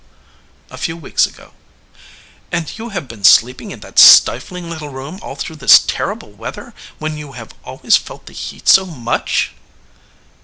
[0.71, 1.53] "A few weeks ago."
[2.51, 6.73] "And you have been sleeping in that stifling little room all through this terrible weather,
[6.97, 9.51] when you have always felt the heat so much?"